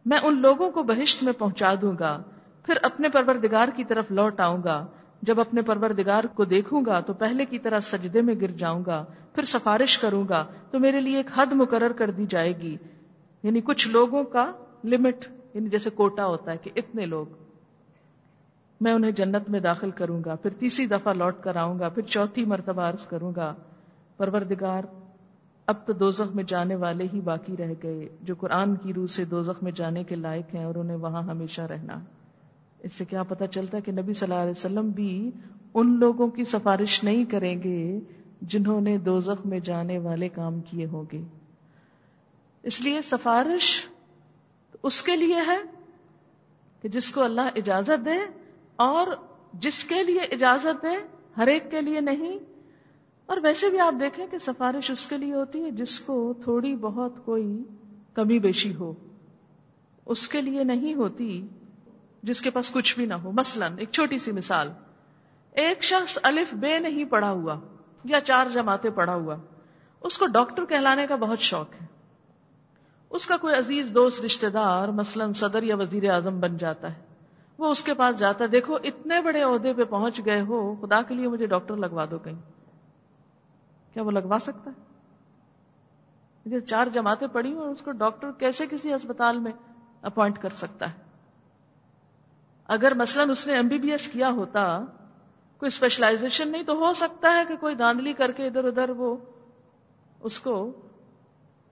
[0.05, 2.23] میں ان لوگوں کو بہشت میں پہنچا دوں گا،
[2.63, 4.85] پھر اپنے پروردگار کی طرف لوٹ آؤں گا۔
[5.21, 9.05] جب اپنے پروردگار کو دیکھوں گا تو پہلے کی طرح سجدے میں گر جاؤں گا،
[9.33, 12.77] پھر سفارش کروں گا۔ تو میرے لیے ایک حد مقرر کر دی جائے گی۔
[13.43, 14.51] یعنی کچھ لوگوں کا
[14.83, 17.25] لمٹ یعنی جیسے کوٹا ہوتا ہے کہ اتنے لوگ،
[18.81, 22.03] میں انہیں جنت میں داخل کروں گا، پھر تیسری دفعہ لوٹ کر آؤں گا، پھر
[22.03, 23.55] چوتھی مرتبہ عرض کروں گا،
[24.17, 24.83] پروردگار،
[25.65, 29.25] اب تو دوزخ میں جانے والے ہی باقی رہ گئے، جو قرآن کی روح سے
[29.25, 31.99] دوزخ میں جانے کے لائق ہیں اور انہیں وہاں ہمیشہ رہنا۔
[32.79, 35.31] اس سے کیا پتا چلتا ہے کہ نبی صلی اللہ علیہ وسلم بھی
[35.73, 37.99] ان لوگوں کی سفارش نہیں کریں گے
[38.41, 41.21] جنہوں نے دوزخ میں جانے والے کام کیے ہوں گے۔
[42.63, 43.88] اس لیے سفارش
[44.83, 45.57] اس کے لیے ہے
[46.81, 48.17] کہ جس کو اللہ اجازت دے
[48.75, 49.07] اور
[49.53, 50.97] جس کے لیے اجازت ہے
[51.37, 52.39] ہر ایک کے لیے نہیں۔
[53.25, 56.75] اور ویسے بھی آپ دیکھیں کہ سفارش اس کے لیے ہوتی ہے جس کو تھوڑی
[56.75, 57.63] بہت کوئی
[58.13, 58.93] کمی بیشی ہو۔
[60.05, 61.47] اس کے لیے نہیں ہوتی
[62.23, 64.71] جس کے پاس کچھ بھی نہ ہو۔ مثلا، ایک چھوٹی سی مثال۔
[65.51, 67.59] ایک شخص الف بے نہیں پڑھا ہوا
[68.03, 69.35] یا چار جماعتیں پڑھا ہوا۔
[70.01, 71.98] اس کو ڈاکٹر کہلانے کا بہت شوق ہے۔
[73.09, 77.01] اس کا کوئی عزیز دوست رشتہ دار مثلا صدر یا وزیر اعظم بن جاتا ہے۔
[77.57, 81.01] وہ اس کے پاس جاتا ہے۔ دیکھو، اتنے بڑے عہدے پہ پہنچ گئے ہو، خدا
[81.01, 82.41] کے لیے مجھے ڈاکٹر لگوا دو کہیں۔
[83.93, 84.89] کیا وہ لگوا سکتا ہے؟
[86.59, 89.51] چار جماعتیں پڑی اور اس کو ڈاکٹر کیسے کسی اسپتال میں
[90.01, 90.95] اپوائنٹ کر سکتا ہے؟
[92.67, 94.85] اگر مثلا اس نے ایم بی بی ایس کیا ہوتا،
[95.57, 99.17] کوئی اسپیشلائزیشن نہیں، تو ہو سکتا ہے کہ کوئی داندلی کر کے ادھر ادھر وہ
[100.19, 100.71] اس کو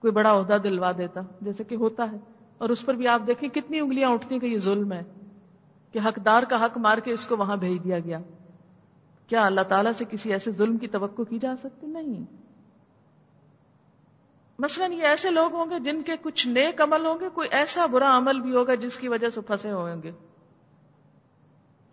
[0.00, 2.16] کوئی بڑا عہدہ دلوا دیتا، جیسے کہ ہوتا ہے۔
[2.58, 5.02] اور اس پر بھی آپ دیکھیں کتنی انگلیاں اٹھتی کہ یہ ظلم ہے،
[5.92, 8.18] کہ حقدار کا حق مار کے اس کو وہاں بھیج دیا گیا۔
[9.26, 12.24] کیا اللہ تعالیٰ سے کسی ایسے ظلم کی توقع کی جا سکتی؟ نہیں۔
[14.58, 17.86] مثلا یہ ایسے لوگ ہوں گے جن کے کچھ نیک عمل ہوں گے، کوئی ایسا
[17.86, 20.10] برا عمل بھی ہوگا جس کی وجہ سے پھنسے ہوں گے۔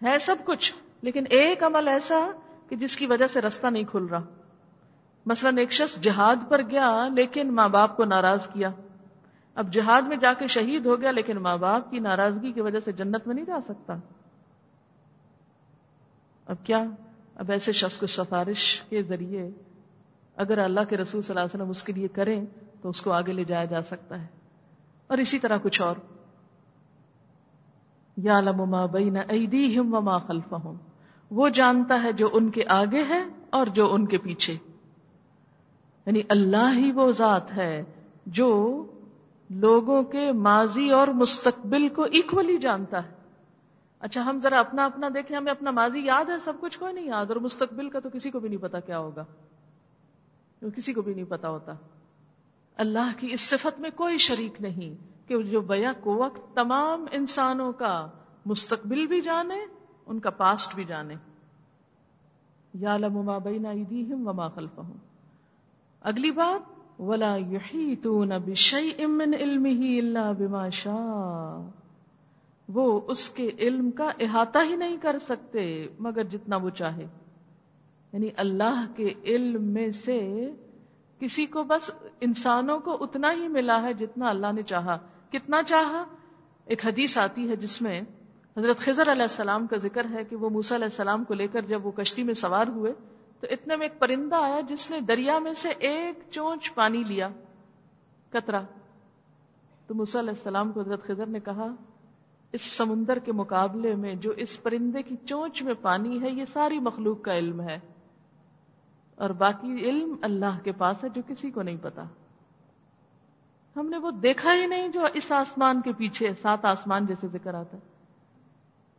[0.03, 2.31] ہے سب کچھ، لیکن ایک عمل ایسا
[2.69, 4.21] کہ جس کی وجہ سے رستہ نہیں کھل رہا۔
[5.25, 8.69] مثلا ایک شخص جہاد پر گیا لیکن ماں باپ کو ناراض کیا۔
[9.55, 12.79] اب جہاد میں جا کے شہید ہو گیا لیکن ماں باپ کی ناراضگی کی وجہ
[12.79, 13.95] سے جنت میں نہیں جا سکتا۔
[16.45, 16.83] اب کیا؟
[17.35, 19.49] اب ایسے شخص کو سفارش کے ذریعے
[20.35, 22.45] اگر اللہ کے رسول صلی اللہ علیہ وسلم اس کے لیے کریں
[22.81, 24.27] تو اس کو آگے لے جایا جا سکتا ہے۔
[25.07, 25.95] اور اسی طرح کچھ اور۔
[28.17, 30.75] یا لما بین ایدیہم وما خلفہم۔
[31.31, 34.74] وہ جانتا ہے جو ان کے آگے ہے اور جو ان کے پیچھے۔
[36.05, 37.83] یعنی اللہ ہی وہ ذات ہے
[38.25, 38.85] جو
[39.49, 43.13] لوگوں کے ماضی اور مستقبل کو اکولی جانتا ہے۔
[43.99, 47.05] اچھا ہم ذرا اپنا اپنا دیکھیں، ہمیں اپنا ماضی یاد ہے، سب کچھ کوئی نہیں
[47.05, 49.25] یاد، اور مستقبل کا تو کسی کو بھی نہیں پتا کیا ہوگا۔
[50.75, 51.73] کسی کو بھی نہیں پتا ہوتا۔
[52.77, 54.95] اللہ کی اس صفت میں کوئی شریک نہیں
[55.27, 58.07] کہ جو بیا کو وقت تمام انسانوں کا
[58.45, 59.57] مستقبل بھی جانے،
[60.05, 61.15] ان کا پاسٹ بھی جانے۔
[62.73, 63.69] یا لما بینا
[64.09, 64.97] وما خلفہم۔
[66.05, 71.69] اگلی بات، ولا يحيطون بشيء من علمه الا بما شاء۔
[72.69, 77.07] وہ اس کے علم کا احاطہ ہی نہیں کر سکتے مگر جتنا وہ چاہے۔
[78.13, 80.51] یعنی اللہ کے علم میں سے
[81.19, 81.91] کسی کو بس
[82.21, 84.97] انسانوں کو اتنا ہی ملا ہے جتنا اللہ نے چاہا۔
[85.31, 86.05] کتنا چاہا؟
[86.65, 88.01] ایک حدیث آتی ہے جس میں
[88.57, 91.61] حضرت خضر علیہ السلام کا ذکر ہے کہ وہ موسا علیہ السلام کو لے کر
[91.61, 92.93] جب وہ کشتی میں سوار ہوئے
[93.39, 97.29] تو اتنے میں ایک پرندہ آیا جس نے دریا میں سے ایک چونچ پانی لیا،
[98.29, 98.61] کترا۔
[99.87, 101.67] تو موسا علیہ السلام کو حضرت خضر نے کہا،
[102.51, 106.79] اس سمندر کے مقابلے میں جو اس پرندے کی چونچ میں پانی ہے، یہ ساری
[106.79, 107.79] مخلوق کا علم ہے۔
[109.15, 112.03] اور باقی علم اللہ کے پاس ہے جو کسی کو نہیں پتا۔
[113.75, 117.53] ہم نے وہ دیکھا ہی نہیں جو اس آسمان کے پیچھے، سات آسمان جیسے ذکر
[117.53, 117.77] آتا۔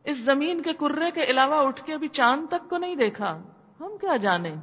[0.05, 3.42] اس زمین کے کرے کے علاوہ اٹھ کے ابھی چاند تک کو نہیں دیکھا۔
[3.81, 4.55] ہم کیا جانے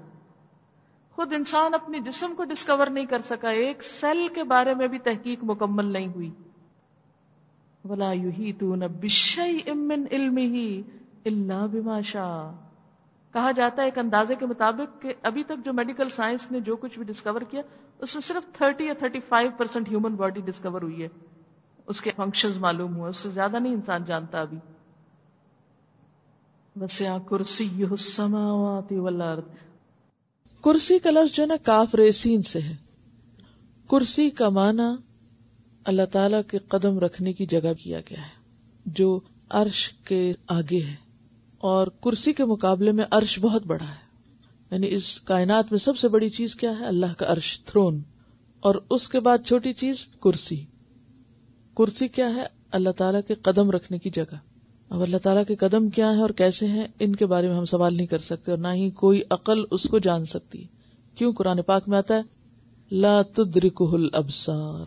[1.11, 4.99] خود انسان اپنی جسم کو ڈسکور نہیں کر سکا، ایک سیل کے بارے میں بھی
[4.99, 6.31] تحقیق مکمل نہیں ہوئی۔
[7.89, 8.11] ولا
[9.67, 10.81] امن علم ہی
[11.25, 11.65] اللہ
[13.33, 16.75] کہا جاتا ہے ایک اندازے کے مطابق کہ ابھی تک جو میڈیکل سائنس نے جو
[16.75, 17.61] کچھ بھی ڈسکور کیا،
[17.99, 21.07] اس میں صرف تھرٹی یا thirty five percent human body discover ہوئی ہے۔
[21.85, 24.57] اس کے فنکشن معلوم ہوئے اس سے زیادہ نہیں انسان جانتا ابھی۔
[26.81, 29.43] وسیع کرسی السماوات والارض.
[30.61, 32.75] کرسی کا لفظ جو نا کاف ریسین سے ہے.
[33.89, 34.95] کرسی کا معنی
[35.85, 38.41] اللہ تعالی کے قدم رکھنے کی جگہ کیا گیا ہے،
[38.85, 40.95] جو عرش کے آگے ہے۔
[41.57, 44.27] اور کرسی کے مقابلے میں عرش بہت بڑا ہے۔
[44.71, 48.01] یعنی اس کائنات میں سب سے بڑی چیز کیا ہے؟ اللہ کا عرش، تھرون۔
[48.59, 50.65] اور اس کے بعد چھوٹی چیز کرسی۔
[51.77, 54.52] کرسی کیا ہے؟ اللہ تعالیٰ کے قدم رکھنے کی جگہ۔
[54.93, 57.65] اب اللہ تعالیٰ کے قدم کیا ہے اور کیسے ہیں، ان کے بارے میں ہم
[57.65, 60.63] سوال نہیں کر سکتے اور نہ ہی کوئی عقل اس کو جان سکتی۔
[61.15, 62.21] کیوں قرآن پاک میں آتا ہے؟
[62.91, 64.85] لا تدرکہ الابصار۔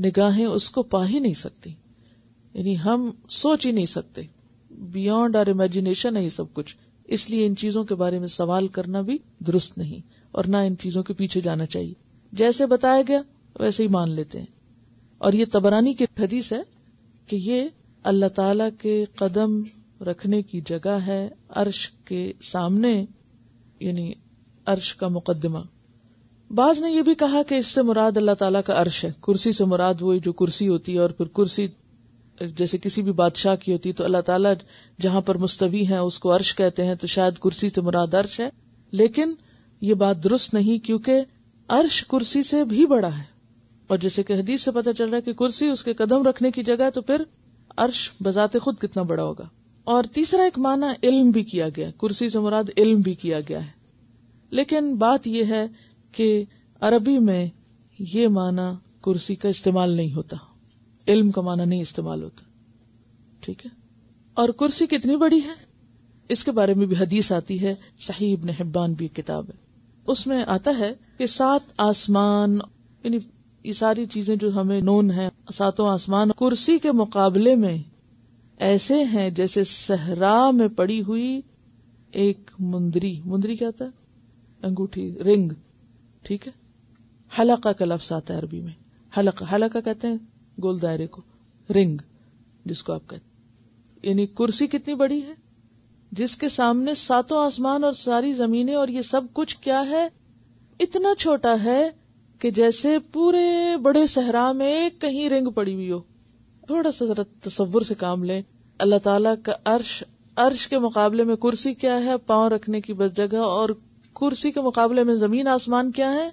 [0.00, 1.70] نگاہیں اس کو پا ہی نہیں سکتی۔
[2.54, 4.22] یعنی ہم سوچ ہی نہیں سکتے۔
[4.70, 8.66] بیونڈ آر امیجنیشن ہے یہ سب کچھ۔ اس لیے ان چیزوں کے بارے میں سوال
[8.68, 10.00] کرنا بھی درست نہیں۔
[10.32, 11.94] اور نہ ان چیزوں کے پیچھے جانا چاہیے۔
[12.32, 13.22] جیسے بتایا گیا،
[13.58, 14.46] ویسے ہی مان لیتے ہیں۔
[15.18, 16.62] اور یہ تبرانی کی حدیث ہے
[17.26, 17.68] کہ یہ
[18.02, 19.62] اللہ تعالی کے قدم
[20.04, 23.04] رکھنے کی جگہ ہے عرش کے سامنے
[23.80, 24.12] یعنی
[24.66, 25.58] عرش کا مقدمہ۔
[26.50, 29.52] بعض نے یہ بھی کہا کہ اس سے مراد اللہ تعالیٰ کا عرش ہے۔ کرسی
[29.52, 31.66] سے مراد وہی جو کرسی ہوتی ہے اور پھر کرسی
[32.56, 34.54] جیسے کسی بھی بادشاہ کی ہوتی تو اللہ تعالیٰ
[35.00, 38.40] جہاں پر مستوی ہے اس کو عرش کہتے ہیں، تو شاید کرسی سے مراد عرش
[38.40, 38.50] ہے۔
[38.90, 39.34] لیکن
[39.80, 41.20] یہ بات درست نہیں، کیونکہ
[41.68, 43.22] عرش کرسی سے بھی بڑا ہے۔
[43.86, 46.50] اور جیسے کہ حدیث سے پتا چل رہا ہے کہ کرسی اس کے قدم رکھنے
[46.50, 47.22] کی جگہ تو پھر
[47.76, 49.48] عرش بذات خود کتنا بڑا ہوگا۔
[49.84, 53.64] اور تیسرا ایک معنی علم بھی کیا گیا کرسی سے مراد علم بھی کیا گیا
[53.64, 53.70] ہے۔
[54.50, 55.66] لیکن بات یہ ہے
[56.12, 56.44] کہ
[56.80, 57.46] عربی میں
[57.98, 60.36] یہ معنی کرسی کا استعمال نہیں ہوتا۔
[61.08, 62.44] علم کا معنی نہیں استعمال ہوتا۔
[63.40, 63.70] ٹھیک ہے؟
[64.34, 65.64] اور کرسی کتنی بڑی ہے؟
[66.28, 69.62] اس کے بارے میں بھی حدیث آتی ہے۔ صحیح ابن حبان بھی کتاب ہے۔
[70.06, 72.58] اس میں آتا ہے کہ سات آسمان
[73.04, 73.18] یعنی
[73.64, 77.78] یہ ساری چیزیں جو ہمیں نون ہیں، ساتوں آسمان، کرسی کے مقابلے میں
[78.58, 81.40] ایسے ہیں جیسے صحرا میں پڑی ہوئی
[82.12, 83.84] ایک مندری۔ مندری کیا تھا
[84.62, 85.52] انگوٹھی، رنگ۔
[86.22, 86.52] ٹھیک ہے؟
[87.38, 88.72] حلقہ کا لفظ آتا ہے عربی میں۔
[89.18, 90.16] حلقہ حلقہ کہتے ہیں،
[90.62, 91.22] گول دائرے کو۔
[91.74, 91.96] رنگ،
[92.64, 93.32] جس کو آپ کہتے
[94.08, 95.34] یعنی کرسی کتنی بڑی ہے؟
[96.12, 100.08] جس کے سامنے ساتوں آسمان اور ساری زمینیں اور یہ سب کچھ کیا ہے؟
[100.80, 101.90] اتنا چھوٹا ہے
[102.42, 106.00] کہ جیسے پورے بڑے صحرا میں کہیں رنگ پڑی ہوئی ہو۔
[106.66, 108.42] تھوڑا سا ذرا تصور سے کام لیں۔
[108.78, 110.04] اللہ تعالی کا عرش
[110.36, 113.68] عرش کے مقابلے میں کرسی کیا ہے؟ پاؤں رکھنے کی بس جگہ اور
[114.20, 116.30] کرسی کے مقابلے میں زمین، آسمان کیا ہے؟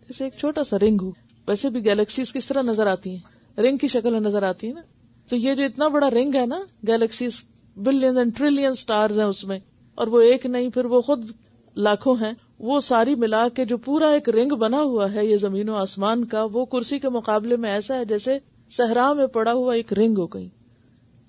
[0.00, 1.10] جیسے ایک چھوٹا سا رنگ ہو۔
[1.48, 4.72] ویسے بھی گیلیکسیز کس طرح نظر آتی ہیں؟ رنگ کی شکل میں نظر آتی ہے
[4.72, 4.80] نا؟
[5.28, 7.44] تو یہ جو اتنا بڑا رنگ ہے نا، galaxies
[7.76, 9.58] billion and trillion stars ہیں اس میں۔
[9.94, 11.30] اور وہ ایک نہیں، پھر وہ خود
[11.76, 15.68] لاکھوں ہیں۔ وہ ساری ملا کے جو پورا ایک رنگ بنا ہوا ہے یہ زمین
[15.68, 18.38] و آسمان کا، وہ کرسی کے مقابلے میں ایسا ہے جیسے
[18.70, 20.48] صحرا میں پڑا ہوا ایک رنگ ہو گئی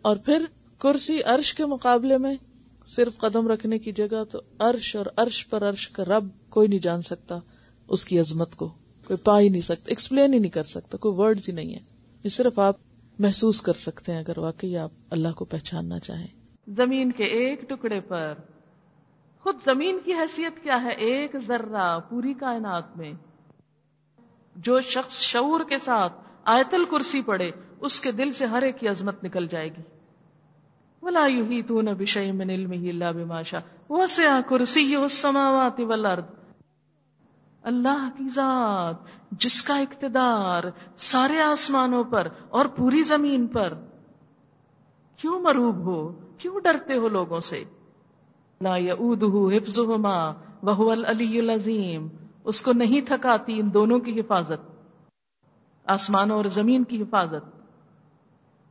[0.02, 0.46] اور پھر
[0.78, 2.36] کرسی عرش کے مقابلے میں
[2.88, 6.80] صرف قدم رکھنے کی جگہ تو عرش اور عرش پر عرش کا رب کوئی نہیں
[6.80, 7.40] جان سکتا،
[7.88, 8.68] اس کی عظمت کو
[9.08, 11.80] کوئی پا ہی نہیں سکتا ایکسپلین ہی نہیں کر سکتا، کوئی ورڈ ہی نہیں ہے۔
[12.24, 12.76] یہ صرف آپ
[13.20, 16.28] محسوس کر سکتے ہیں اگر واقعی آپ اللہ کو پہچاننا چاہیں۔
[16.68, 18.34] زمین کے ایک ٹکڑے پر
[19.44, 23.14] خود زمین کی حیثیت کیا ہے؟ ایک ذرہ پوری کائنات میں۔
[24.56, 26.14] جو شخص شعور کے ساتھ
[26.46, 29.82] آیتل کرسی پڑے اس کے دل سے ہر ایک کی عظمت نکل جائے گی۔
[31.02, 36.24] ولا يحيطون بشيء من علمه الا بما شاء۔ وسع كرسيه السماوات والارض
[37.62, 38.96] اللہ کی ذات،
[39.32, 40.64] جس کا اقتدار
[40.98, 43.74] سارے آسمانوں پر اور پوری زمین پر۔
[45.18, 47.64] کیوں مروب ہو؟ کیوں ڈرتے ہو لوگوں سے؟
[48.62, 52.08] لا يؤوده حفظهما وهو العلی العظیم۔
[52.44, 54.86] اس کو نہیں تھکاتی ان دونوں کی حفاظت،
[55.86, 57.62] آسمانوں اور زمین کی حفاظت۔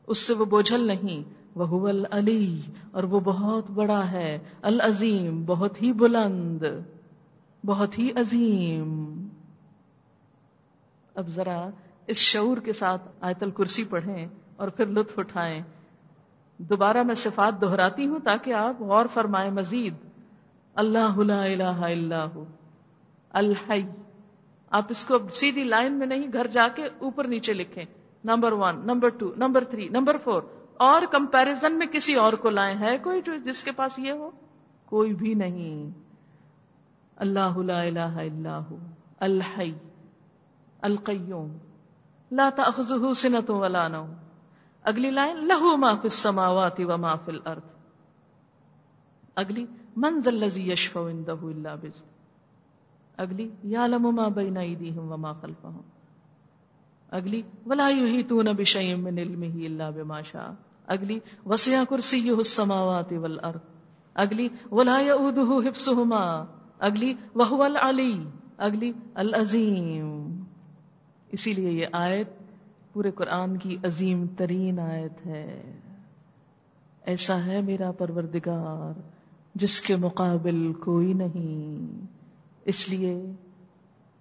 [0.06, 5.92] اس سے وہ بوجھل نہیں وہ العلی۔ اور وہ بہت بڑا ہے، العظیم، بہت ہی
[5.92, 6.62] بلند،
[7.66, 9.28] بہت ہی عظیم۔
[11.14, 11.68] اب ذرا
[12.06, 14.26] اس شعور کے ساتھ آیت الکرسی پڑھیں
[14.56, 15.62] اور پھر لطف اٹھائیں۔
[16.68, 19.94] دوبارہ میں صفات دہراتی ہوں تاکہ آپ غور فرمائیں مزید.
[20.74, 22.44] اللہ لا الہ الا ہو.
[23.30, 23.82] الحی.
[24.70, 27.84] آپ اس کو سیدھی لائن میں نہیں، گھر جا کے اوپر نیچے لکھیں.
[28.24, 30.42] Number one, number two, number three, number four.
[30.76, 34.30] اور کمپیرزن میں کسی اور کو لائیں، ہے کوئی جو جس کے پاس یہ ہو؟
[34.84, 35.90] کوئی بھی نہیں.
[37.16, 38.76] اللہ لا الہ الا ہو.
[39.20, 39.72] الحی.
[40.80, 41.56] القیوم.
[42.32, 44.29] لا تأخذه سنة ولا نوم.
[44.82, 47.70] اگلی لائن، لہو ما فی السماوات و ما فی الارض۔
[49.34, 49.66] اگلی،
[49.96, 52.04] من ذا الذی یشفع عنده الا بذن
[53.16, 55.80] اگلی، یعلم ما بین ایدیہم و ما خلفہم۔
[57.10, 60.50] اگلی، ولا یحیطون بشیء من علمه الا بما شاء۔
[60.86, 63.60] اگلی، وسع کرسیہ السماوات والارض۔
[64.14, 66.44] اگلی، ولا یؤوده حفظهما۔
[66.78, 68.24] اگلی وہ العلی۔
[68.56, 70.42] اگلی، العظیم۔
[71.32, 72.28] اسی لیے یہ آیت
[72.92, 75.78] پورے قرآن کی عظیم ترین آیت ہے۔
[77.04, 79.00] ایسا ہے میرا پروردگار،
[79.54, 82.06] جس کے مقابل کوئی نہیں۔
[82.64, 83.22] اس لیے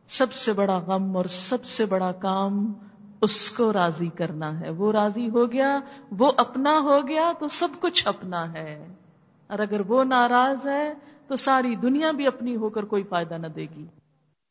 [0.08, 2.74] سب سے بڑا غم اور سب سے بڑا کام
[3.22, 5.80] اس کو راضی کرنا ہے۔ وہ راضی ہو گیا،
[6.18, 8.88] وہ اپنا ہو گیا تو سب کچھ اپنا ہے۔
[9.48, 10.94] اور اگر وہ ناراض ہے
[11.28, 13.86] تو ساری دنیا بھی اپنی ہو کر کوئی فائدہ نہ دے گی۔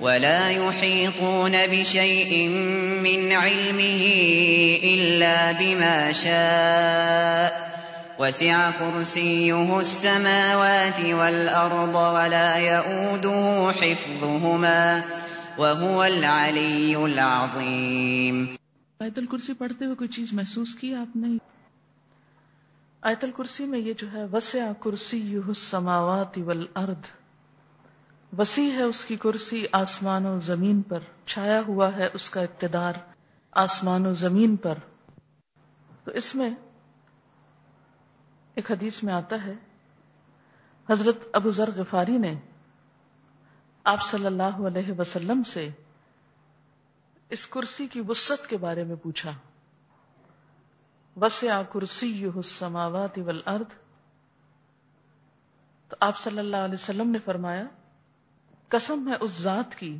[0.00, 2.48] ولا يحيطون بشيء
[3.02, 4.02] من علمه
[4.84, 7.74] إلا بما شاء
[8.18, 15.04] وسع كرسيه السماوات والأرض ولا يؤوده حفظهما
[15.58, 18.46] وهو العلي العظيم
[19.00, 21.36] آیت الکرسی پڑھتے ہوئے کوئی چیز محسوس کی آپ نے؟
[23.02, 27.10] آیت الکرسی میں یہ جو ہے، وسع کرسی السماوات والارض
[28.38, 32.92] وسیع ہے اس کی کرسی آسمان و زمین پر، چھایا ہوا ہے اس کا اقتدار
[33.52, 34.74] آسمان و زمین پر۔
[36.04, 36.50] تو اس میں
[38.54, 39.52] ایک حدیث میں آتا ہے،
[40.90, 42.34] حضرت ابو ذر غفاری نے
[43.84, 45.68] آپ صلی اللہ علیہ وسلم سے
[47.28, 49.30] اس کرسی کی وسط کے بارے میں پوچھا۔
[51.20, 53.74] وسع کرسی السماوات والارض۔
[55.88, 57.64] تو آپ صلی اللہ علیہ وسلم نے فرمایا
[58.68, 59.98] قسم ہے اس ذات کی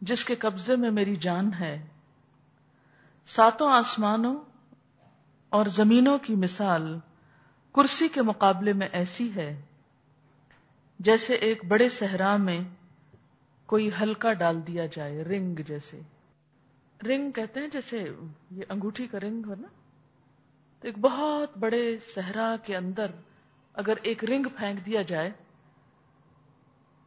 [0.00, 1.86] جس کے قبضے میں میری جان ہے۔
[3.26, 4.36] ساتوں آسمانوں
[5.48, 6.98] اور زمینوں کی مثال
[7.74, 9.62] کرسی کے مقابلے میں ایسی ہے،
[10.98, 12.60] جیسے ایک بڑے صحرا میں
[13.66, 16.00] کوئی ہلکا ڈال دیا جائے، رنگ جیسے۔
[17.06, 18.14] رنگ کہتے ہیں جیسے
[18.50, 19.68] یہ انگوٹھی کا رنگ ہو نا۔
[20.80, 23.06] تو ایک بہت بڑے صحرا کے اندر
[23.74, 25.30] اگر ایک رنگ پھینک دیا جائے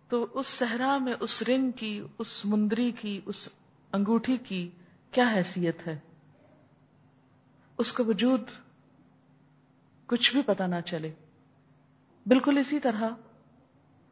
[0.09, 3.49] تو اس صحرا میں اس رنگ کی، اس مندری کی، اس
[3.93, 4.69] انگوٹھی کی
[5.11, 5.97] کیا حیثیت ہے؟
[7.77, 8.41] اس کا وجود
[10.09, 11.11] کچھ بھی پتا نہ چلے۔
[12.25, 13.09] بالکل اسی طرح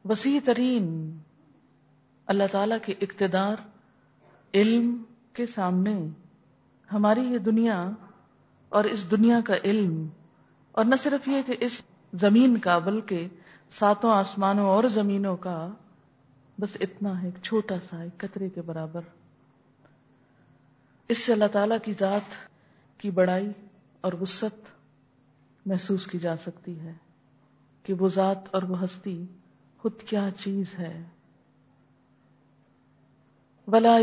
[0.06, 1.18] وسیع ترین
[2.28, 3.56] اللہ تعالی کے اقتدار،
[4.54, 5.98] علم کے سامنے
[6.90, 7.90] ہماری یہ دنیا
[8.72, 10.08] اور اس دنیا کا علم،
[10.72, 11.82] اور نہ صرف یہ کہ اس
[12.14, 13.28] زمین کا بلکہ
[13.72, 15.58] ساتوں آسمانوں اور زمینوں کا
[16.60, 19.02] بس اتنا ہے، ایک چھوٹا سا، ایک قطرے کے برابر۔
[21.08, 22.36] اس سے اللہ تعالی کی ذات
[22.98, 23.52] کی بڑائی
[24.02, 24.68] اور وسط
[25.66, 26.94] محسوس کی جا سکتی ہے
[27.84, 29.26] کہ وہ ذات اور وہ ہستی
[29.78, 31.04] خود کیا چیز ہے۔
[33.68, 33.98] ولا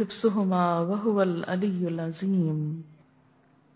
[0.00, 2.80] حفظهما وهو العلی العظیم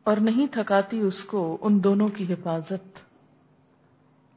[0.04, 2.98] اور نہیں تھکاتی اس کو ان دونوں کی حفاظت۔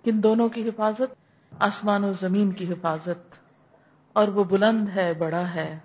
[0.06, 1.16] کن دونوں کی حفاظت؟
[1.60, 3.37] آسمان و زمین کی حفاظت۔
[4.18, 5.78] اور وہ بلند ہے بڑا ہے۔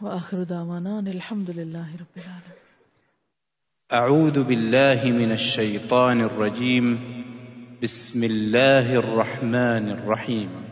[0.00, 2.62] وآخر دعوانا الحمد للہ رب العالمين
[3.90, 6.96] اعوذ باللہ من الشیطان الرجیم۔
[7.82, 10.71] بسم اللہ الرحمن الرحیم۔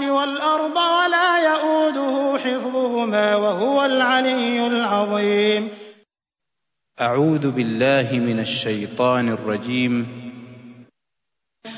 [0.00, 5.68] والأرض ولا يئوده حفظهما وهو العلي العظيم.
[7.00, 9.94] أعوذ بالله من الشيطان الرجيم.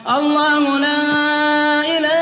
[0.09, 1.01] الله لا
[1.99, 2.22] إله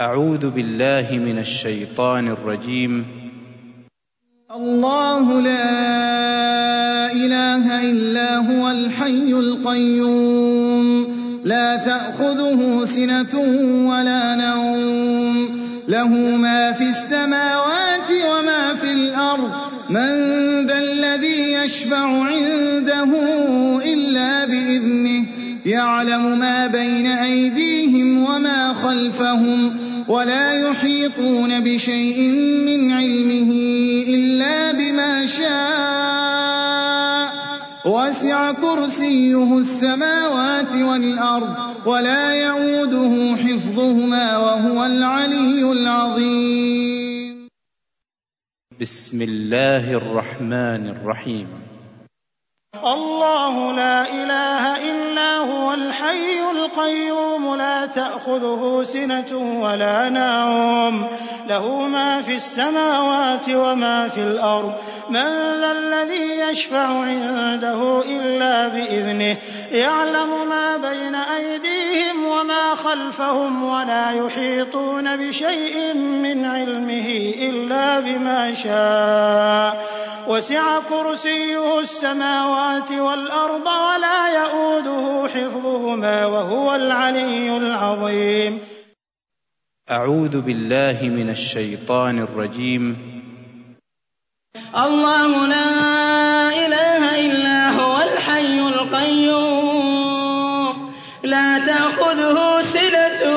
[0.00, 3.06] أعوذ بالله من الشيطان الرجيم.
[4.56, 11.06] الله لا إله إلا هو الحي القيوم.
[11.44, 13.38] لا تأخذه سنة
[13.90, 15.48] ولا نوم.
[15.88, 19.52] له ما في السماوات وما في الأرض.
[19.90, 20.06] من
[20.66, 23.10] ذا الذي يشفع عنده
[23.84, 25.26] إلا بإذنه.
[25.66, 29.87] يعلم ما بين أيديهم وما خلفهم.
[30.08, 32.20] ولا يحيطون بشيء
[32.64, 33.50] من علمه
[34.08, 37.28] إلا بما شاء.
[37.84, 41.56] وسع كرسيه السماوات والأرض
[41.86, 47.48] ولا يؤوده حفظهما وهو العلي العظيم.
[48.80, 51.48] بسم الله الرحمن الرحيم.
[52.84, 61.06] الله لا إله إلا هو الحي القيوم لا تأخذه سنة ولا نوم
[61.48, 64.74] له ما في السماوات وما في الأرض
[65.10, 65.24] من
[65.60, 69.36] ذا الذي يشفع عنده إلا بإذنه
[69.70, 79.98] يعلم ما بين أيديهم وما خلفهم ولا يحيطون بشيء من علمه إلا بما شاء
[80.28, 88.58] وسع كرسيه السماوات والأرض ولا يؤوده حفظهما وهو العلي العظيم.
[89.90, 92.96] أعوذ بالله من الشيطان الرجيم.
[94.76, 95.68] الله لا
[96.66, 99.94] إله إلا هو الحي القيوم.
[101.24, 103.36] لا تأخذه سنة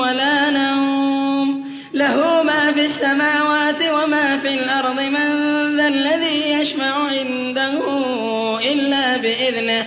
[0.00, 1.64] ولا نوم.
[1.92, 5.00] له ما في السماوات وما في الأرض.
[5.00, 5.28] من
[5.76, 7.82] ذا الذي يشفع عنده
[8.72, 9.86] إلا بإذنه.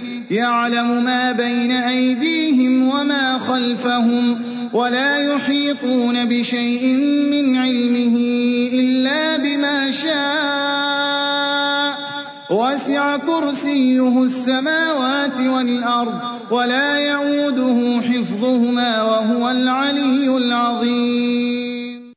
[0.31, 4.41] يعلم ما بين أيديهم وما خلفهم
[4.73, 6.85] ولا يحيطون بشيء
[7.31, 8.15] من علمه
[8.79, 10.21] إلا بما شاء.
[12.51, 16.19] وسع كرسيه السماوات والأرض
[16.51, 22.13] ولا يؤوده حفظهما وهو العلي العظيم.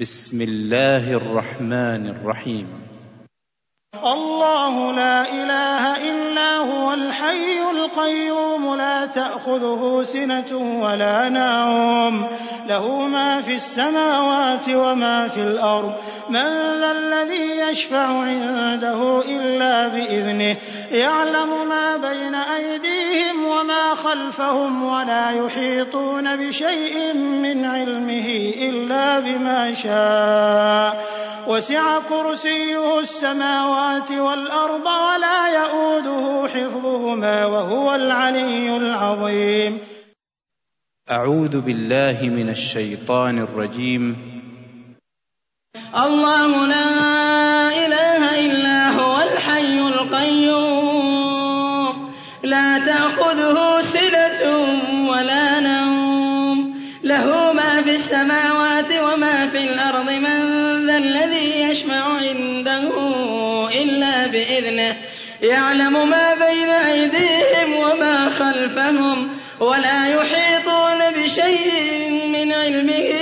[0.00, 2.66] بسم الله الرحمن الرحيم.
[4.00, 12.26] الله لا إله إلا إلا هو الحي القيوم لا تأخذه سنة ولا نوم
[12.66, 15.94] له ما في السماوات وما في الأرض
[16.28, 16.44] من
[16.80, 20.56] ذا الذي يشفع عنده إلا بإذنه
[20.90, 31.98] يعلم ما بين أيديهم وما خلفهم ولا يحيطون بشيء من علمه إلا بما شاء وسع
[31.98, 35.48] كرسيه السماوات والأرض ولا
[36.30, 39.78] يئوده حفظهما وهو العلي العظيم.
[41.10, 44.16] أعوذ بالله من الشيطان الرجيم.
[45.96, 46.88] الله لا
[47.86, 51.14] إله إلا هو الحي القيوم.
[52.44, 54.42] لا تأخذه سنة
[55.10, 56.80] ولا نوم.
[57.02, 60.40] له ما في السماوات وما في الأرض من
[60.86, 62.90] ذا الذي يشفع عنده
[63.82, 64.96] إلا بإذنه.
[65.42, 69.28] يعلم ما بين أيديهم وما خلفهم
[69.60, 73.14] ولا يحيطون بشيء من علمه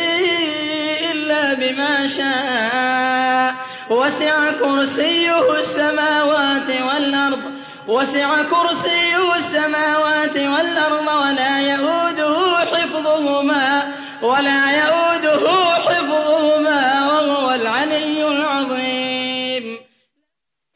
[1.13, 3.55] إلا بما شاء.
[3.91, 7.43] وسع كرسيه السماوات والأرض،
[7.89, 13.93] وسع كرسيه السماوات والأرض، ولا يؤوده حفظهما،
[14.23, 14.98] ولا يؤوده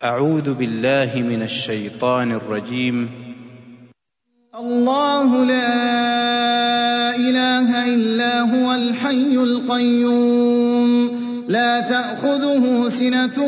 [0.04, 3.10] أعوذ بالله من الشيطان الرجيم.
[4.58, 11.10] الله لا إله إلا هو الحي القيوم.
[11.48, 13.42] لا تأخذه سنة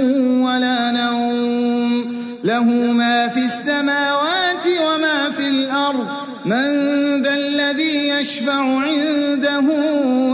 [0.46, 2.05] ولا نوم.
[2.44, 6.07] له ما في السماوات وما في الأرض.
[6.46, 6.66] من
[7.22, 9.64] ذا الذي يشفع عنده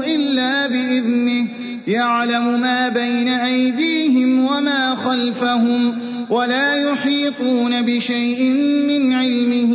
[0.06, 1.48] إلا بإذنه.
[1.86, 6.09] يعلم ما بين أيديهم وما خلفهم.
[6.30, 8.42] ولا يحيطون بشيء
[8.88, 9.72] من علمه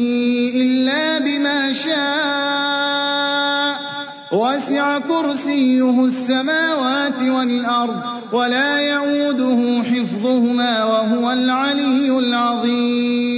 [0.56, 2.86] إلا بما شاء.
[4.32, 8.02] وسع كرسيه السماوات والأرض
[8.34, 13.35] ولا يعوده حفظهما وهو العلي العظيم.